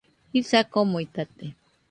Jisa 0.31 0.59
komuitate 0.73 1.45